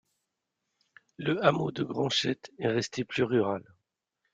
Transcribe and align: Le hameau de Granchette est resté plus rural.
Le 1.17 1.45
hameau 1.45 1.69
de 1.71 1.83
Granchette 1.83 2.51
est 2.57 2.69
resté 2.69 3.03
plus 3.05 3.21
rural. 3.21 3.61